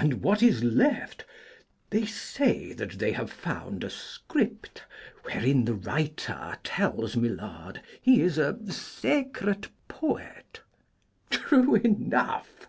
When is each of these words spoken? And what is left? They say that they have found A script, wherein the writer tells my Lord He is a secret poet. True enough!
And 0.00 0.22
what 0.22 0.42
is 0.42 0.64
left? 0.64 1.26
They 1.90 2.06
say 2.06 2.72
that 2.72 2.92
they 2.92 3.12
have 3.12 3.30
found 3.30 3.84
A 3.84 3.90
script, 3.90 4.82
wherein 5.24 5.66
the 5.66 5.74
writer 5.74 6.56
tells 6.64 7.16
my 7.18 7.28
Lord 7.28 7.82
He 8.00 8.22
is 8.22 8.38
a 8.38 8.56
secret 8.72 9.68
poet. 9.88 10.62
True 11.28 11.74
enough! 11.74 12.66